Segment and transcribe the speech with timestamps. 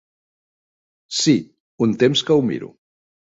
[1.17, 1.35] Sí,
[1.87, 2.73] un temps que ho miro.